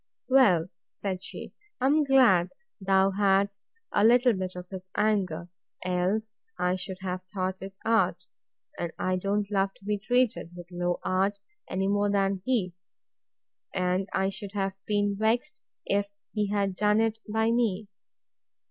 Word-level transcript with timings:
Well, 0.27 0.69
said 0.87 1.23
she, 1.23 1.53
I'm 1.79 2.03
glad 2.03 2.49
thou 2.83 3.11
hadst 3.11 3.69
a 3.91 4.03
little 4.03 4.33
bit 4.33 4.55
of 4.55 4.67
his 4.69 4.89
anger; 4.97 5.47
else 5.85 6.33
I 6.57 6.75
should 6.75 6.97
have 7.01 7.21
thought 7.25 7.61
it 7.61 7.75
art; 7.85 8.25
and 8.79 8.91
I 8.97 9.17
don't 9.17 9.51
love 9.51 9.75
to 9.75 9.85
be 9.85 9.99
treated 9.99 10.55
with 10.55 10.71
low 10.71 10.99
art, 11.03 11.37
any 11.69 11.87
more 11.87 12.09
than 12.09 12.41
he; 12.43 12.73
and 13.75 14.09
I 14.11 14.29
should 14.29 14.53
have 14.53 14.73
been 14.87 15.17
vexed 15.19 15.61
if 15.85 16.07
he 16.31 16.47
had 16.49 16.75
done 16.75 16.99
it 16.99 17.19
by 17.31 17.51
me. 17.51 17.87